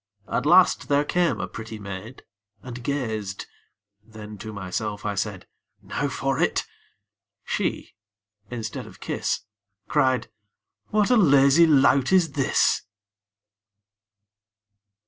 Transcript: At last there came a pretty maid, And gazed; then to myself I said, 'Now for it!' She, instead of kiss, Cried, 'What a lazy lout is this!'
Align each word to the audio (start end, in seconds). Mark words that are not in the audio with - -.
At 0.27 0.47
last 0.47 0.87
there 0.89 1.05
came 1.05 1.39
a 1.39 1.47
pretty 1.47 1.77
maid, 1.77 2.23
And 2.63 2.81
gazed; 2.83 3.45
then 4.03 4.35
to 4.39 4.51
myself 4.51 5.05
I 5.05 5.13
said, 5.13 5.45
'Now 5.83 6.07
for 6.07 6.39
it!' 6.39 6.65
She, 7.43 7.93
instead 8.49 8.87
of 8.87 8.99
kiss, 8.99 9.41
Cried, 9.87 10.27
'What 10.87 11.11
a 11.11 11.17
lazy 11.17 11.67
lout 11.67 12.11
is 12.11 12.31
this!' 12.31 12.81